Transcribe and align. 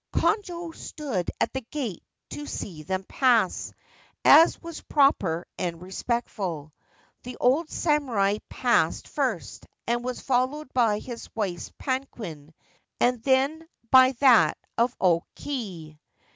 Konojo 0.13 0.73
stood 0.73 1.29
at 1.39 1.53
the 1.53 1.61
gate 1.61 2.03
to 2.31 2.47
see 2.47 2.81
them 2.81 3.03
pass, 3.03 3.71
as 4.25 4.59
was 4.59 4.81
proper 4.81 5.45
and 5.59 5.79
respectful. 5.79 6.73
The 7.21 7.37
old 7.39 7.69
samurai 7.69 8.39
passed 8.49 9.07
first, 9.07 9.67
and 9.85 10.03
was 10.03 10.19
followed 10.19 10.73
by 10.73 10.97
his 10.97 11.29
wife's 11.35 11.71
palanquin, 11.77 12.51
and 12.99 13.21
then 13.21 13.67
by 13.91 14.13
that 14.13 14.57
of 14.75 14.95
O 14.99 15.21
Kei. 15.35 15.99